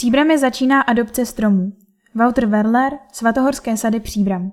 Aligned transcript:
Příbramy 0.00 0.38
začíná 0.38 0.80
adopce 0.80 1.26
stromů. 1.26 1.72
Wouter 2.14 2.46
Werler, 2.46 2.98
Svatohorské 3.12 3.76
sady 3.76 4.00
Příbram. 4.00 4.52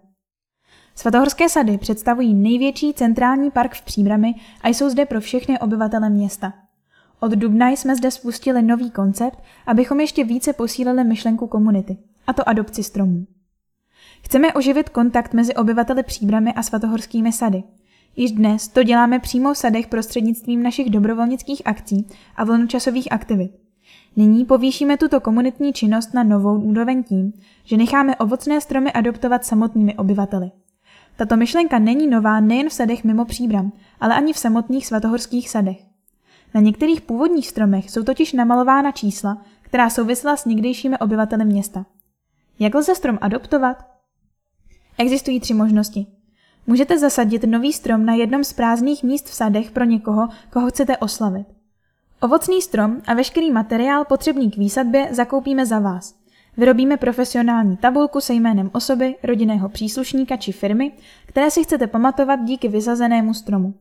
Svatohorské 0.95 1.49
sady 1.49 1.77
představují 1.77 2.33
největší 2.33 2.93
centrální 2.93 3.51
park 3.51 3.75
v 3.75 3.81
Příbrami 3.81 4.35
a 4.61 4.69
jsou 4.69 4.89
zde 4.89 5.05
pro 5.05 5.21
všechny 5.21 5.59
obyvatele 5.59 6.09
města. 6.09 6.53
Od 7.19 7.31
dubna 7.31 7.69
jsme 7.69 7.95
zde 7.95 8.11
spustili 8.11 8.61
nový 8.61 8.91
koncept, 8.91 9.39
abychom 9.67 9.99
ještě 9.99 10.23
více 10.23 10.53
posílili 10.53 11.03
myšlenku 11.03 11.47
komunity, 11.47 11.97
a 12.27 12.33
to 12.33 12.49
adopci 12.49 12.83
stromů. 12.83 13.25
Chceme 14.23 14.53
oživit 14.53 14.89
kontakt 14.89 15.33
mezi 15.33 15.55
obyvateli 15.55 16.03
Příbramy 16.03 16.53
a 16.53 16.63
svatohorskými 16.63 17.31
sady. 17.31 17.63
Již 18.15 18.31
dnes 18.31 18.67
to 18.67 18.83
děláme 18.83 19.19
přímo 19.19 19.53
v 19.53 19.57
sadech 19.57 19.87
prostřednictvím 19.87 20.63
našich 20.63 20.89
dobrovolnických 20.89 21.61
akcí 21.65 22.07
a 22.35 22.43
volnočasových 22.43 23.11
aktivit. 23.11 23.66
Nyní 24.15 24.45
povýšíme 24.45 24.97
tuto 24.97 25.21
komunitní 25.21 25.73
činnost 25.73 26.13
na 26.13 26.23
novou 26.23 26.59
úroveň 26.59 27.03
tím, 27.03 27.33
že 27.63 27.77
necháme 27.77 28.15
ovocné 28.15 28.61
stromy 28.61 28.93
adoptovat 28.93 29.45
samotnými 29.45 29.95
obyvateli. 29.95 30.51
Tato 31.15 31.37
myšlenka 31.37 31.79
není 31.79 32.07
nová 32.07 32.39
nejen 32.39 32.69
v 32.69 32.73
sadech 32.73 33.03
mimo 33.03 33.25
příbram, 33.25 33.71
ale 33.99 34.15
ani 34.15 34.33
v 34.33 34.37
samotných 34.37 34.87
svatohorských 34.87 35.49
sadech. 35.49 35.77
Na 36.53 36.61
některých 36.61 37.01
původních 37.01 37.47
stromech 37.47 37.91
jsou 37.91 38.03
totiž 38.03 38.33
namalována 38.33 38.91
čísla, 38.91 39.41
která 39.61 39.89
souvisela 39.89 40.37
s 40.37 40.45
někdejšími 40.45 40.97
obyvateli 40.97 41.45
města. 41.45 41.85
Jak 42.59 42.75
lze 42.75 42.95
strom 42.95 43.17
adoptovat? 43.21 43.85
Existují 44.97 45.39
tři 45.39 45.53
možnosti. 45.53 46.07
Můžete 46.67 46.99
zasadit 46.99 47.43
nový 47.43 47.73
strom 47.73 48.05
na 48.05 48.13
jednom 48.13 48.43
z 48.43 48.53
prázdných 48.53 49.03
míst 49.03 49.25
v 49.25 49.33
sadech 49.33 49.71
pro 49.71 49.83
někoho, 49.83 50.27
koho 50.53 50.69
chcete 50.69 50.97
oslavit. 50.97 51.56
Ovocný 52.21 52.61
strom 52.61 53.01
a 53.07 53.13
veškerý 53.13 53.51
materiál 53.51 54.05
potřebný 54.05 54.51
k 54.51 54.57
výsadbě 54.57 55.07
zakoupíme 55.11 55.65
za 55.65 55.79
vás. 55.79 56.15
Vyrobíme 56.57 56.97
profesionální 56.97 57.77
tabulku 57.77 58.21
se 58.21 58.33
jménem 58.33 58.69
osoby, 58.73 59.15
rodinného 59.23 59.69
příslušníka 59.69 60.37
či 60.37 60.51
firmy, 60.51 60.91
které 61.25 61.51
si 61.51 61.63
chcete 61.63 61.87
pamatovat 61.87 62.39
díky 62.43 62.67
vysazenému 62.67 63.33
stromu. 63.33 63.73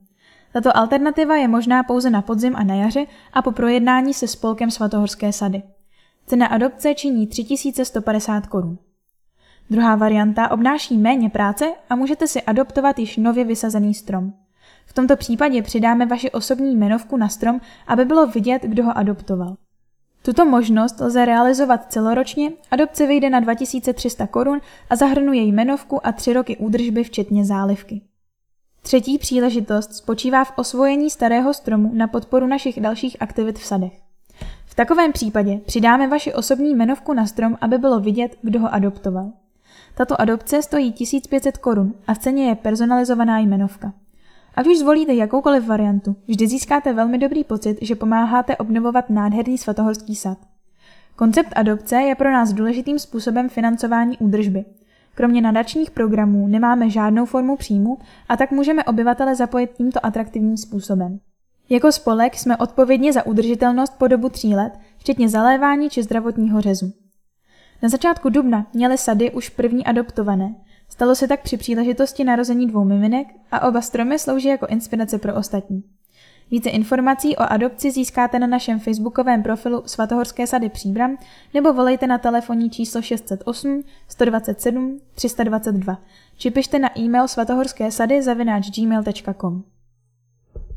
Tato 0.52 0.76
alternativa 0.76 1.36
je 1.36 1.48
možná 1.48 1.82
pouze 1.82 2.10
na 2.10 2.22
podzim 2.22 2.56
a 2.56 2.64
na 2.64 2.74
jaře 2.74 3.06
a 3.32 3.42
po 3.42 3.52
projednání 3.52 4.14
se 4.14 4.28
spolkem 4.28 4.70
svatohorské 4.70 5.32
sady. 5.32 5.62
Cena 6.26 6.46
adopce 6.46 6.94
činí 6.94 7.26
3150 7.26 8.46
korun. 8.46 8.78
Druhá 9.70 9.96
varianta 9.96 10.50
obnáší 10.50 10.98
méně 10.98 11.30
práce 11.30 11.72
a 11.90 11.96
můžete 11.96 12.26
si 12.26 12.42
adoptovat 12.42 12.98
již 12.98 13.16
nově 13.16 13.44
vysazený 13.44 13.94
strom. 13.94 14.32
V 14.86 14.92
tomto 14.92 15.16
případě 15.16 15.62
přidáme 15.62 16.06
vaši 16.06 16.30
osobní 16.30 16.74
jmenovku 16.74 17.16
na 17.16 17.28
strom, 17.28 17.60
aby 17.86 18.04
bylo 18.04 18.26
vidět, 18.26 18.62
kdo 18.62 18.84
ho 18.84 18.98
adoptoval. 18.98 19.56
Tuto 20.22 20.44
možnost 20.44 21.00
lze 21.00 21.24
realizovat 21.24 21.92
celoročně, 21.92 22.52
adopce 22.70 23.06
vyjde 23.06 23.30
na 23.30 23.40
2300 23.40 24.26
korun 24.26 24.60
a 24.90 24.96
zahrnuje 24.96 25.42
jmenovku 25.42 26.06
a 26.06 26.12
tři 26.12 26.32
roky 26.32 26.56
údržby 26.56 27.04
včetně 27.04 27.44
zálivky. 27.44 28.00
Třetí 28.82 29.18
příležitost 29.18 29.94
spočívá 29.94 30.44
v 30.44 30.52
osvojení 30.56 31.10
starého 31.10 31.54
stromu 31.54 31.90
na 31.94 32.06
podporu 32.06 32.46
našich 32.46 32.80
dalších 32.80 33.16
aktivit 33.20 33.58
v 33.58 33.64
sadech. 33.64 33.92
V 34.66 34.74
takovém 34.74 35.12
případě 35.12 35.60
přidáme 35.66 36.08
vaši 36.08 36.34
osobní 36.34 36.70
jmenovku 36.70 37.12
na 37.12 37.26
strom, 37.26 37.58
aby 37.60 37.78
bylo 37.78 38.00
vidět, 38.00 38.36
kdo 38.42 38.60
ho 38.60 38.74
adoptoval. 38.74 39.32
Tato 39.94 40.20
adopce 40.20 40.62
stojí 40.62 40.92
1500 40.92 41.58
korun 41.58 41.94
a 42.06 42.14
v 42.14 42.18
ceně 42.18 42.48
je 42.48 42.54
personalizovaná 42.54 43.38
jmenovka. 43.38 43.92
Ať 44.56 44.66
už 44.66 44.78
zvolíte 44.78 45.14
jakoukoliv 45.14 45.66
variantu, 45.66 46.16
vždy 46.28 46.46
získáte 46.46 46.92
velmi 46.92 47.18
dobrý 47.18 47.44
pocit, 47.44 47.78
že 47.80 47.94
pomáháte 47.94 48.56
obnovovat 48.56 49.10
nádherný 49.10 49.58
svatohorský 49.58 50.16
sad. 50.16 50.38
Koncept 51.16 51.52
adopce 51.56 51.96
je 51.96 52.14
pro 52.14 52.32
nás 52.32 52.52
důležitým 52.52 52.98
způsobem 52.98 53.48
financování 53.48 54.18
údržby. 54.18 54.64
Kromě 55.14 55.42
nadačních 55.42 55.90
programů 55.90 56.48
nemáme 56.48 56.90
žádnou 56.90 57.24
formu 57.26 57.56
příjmu 57.56 57.98
a 58.28 58.36
tak 58.36 58.50
můžeme 58.50 58.84
obyvatele 58.84 59.34
zapojit 59.34 59.70
tímto 59.76 60.06
atraktivním 60.06 60.56
způsobem. 60.56 61.20
Jako 61.68 61.92
spolek 61.92 62.34
jsme 62.34 62.56
odpovědni 62.56 63.12
za 63.12 63.26
udržitelnost 63.26 63.98
po 63.98 64.08
dobu 64.08 64.28
tří 64.28 64.54
let, 64.54 64.72
včetně 64.98 65.28
zalévání 65.28 65.90
či 65.90 66.02
zdravotního 66.02 66.60
řezu. 66.60 66.92
Na 67.82 67.88
začátku 67.88 68.28
dubna 68.28 68.66
měly 68.72 68.98
sady 68.98 69.30
už 69.30 69.48
první 69.48 69.86
adoptované. 69.86 70.54
Stalo 70.88 71.14
se 71.14 71.28
tak 71.28 71.42
při 71.42 71.56
příležitosti 71.56 72.24
narození 72.24 72.66
dvou 72.66 72.84
miminek 72.84 73.28
a 73.52 73.68
oba 73.68 73.80
stromy 73.80 74.18
slouží 74.18 74.48
jako 74.48 74.66
inspirace 74.66 75.18
pro 75.18 75.34
ostatní. 75.34 75.84
Více 76.50 76.70
informací 76.70 77.36
o 77.36 77.42
adopci 77.52 77.90
získáte 77.90 78.38
na 78.38 78.46
našem 78.46 78.80
facebookovém 78.80 79.42
profilu 79.42 79.82
Svatohorské 79.86 80.46
sady 80.46 80.68
Příbram 80.68 81.18
nebo 81.54 81.72
volejte 81.72 82.06
na 82.06 82.18
telefonní 82.18 82.70
číslo 82.70 83.02
608 83.02 83.82
127 84.08 85.00
322 85.14 85.98
či 86.38 86.50
pište 86.50 86.78
na 86.78 86.98
e-mail 86.98 87.28
svatohorské 87.28 87.90
sady 87.90 88.22
zavináč 88.22 88.70
gmail.com. 88.70 89.75